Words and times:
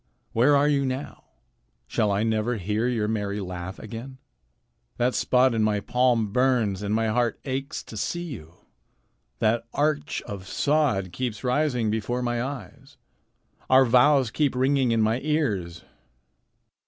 Where 0.31 0.55
are 0.57 0.67
you 0.67 0.83
now? 0.83 1.25
Shall 1.85 2.11
I 2.11 2.23
never 2.23 2.57
hear 2.57 2.87
your 2.87 3.07
merry 3.07 3.39
laugh 3.39 3.77
again? 3.77 4.17
That 4.97 5.13
spot 5.13 5.53
in 5.53 5.61
my 5.61 5.79
palm 5.79 6.31
burns, 6.33 6.81
and 6.81 6.95
my 6.95 7.09
heart 7.09 7.39
aches 7.45 7.83
to 7.83 7.95
see 7.95 8.23
you. 8.23 8.55
That 9.37 9.67
arch 9.75 10.23
of 10.23 10.47
sod 10.47 11.11
keeps 11.11 11.43
rising 11.43 11.91
before 11.91 12.23
my 12.23 12.41
eyes. 12.41 12.97
Our 13.69 13.85
vows 13.85 14.31
keep 14.31 14.55
ringing 14.55 14.91
in 14.91 15.03
my 15.03 15.19
ears." 15.19 15.83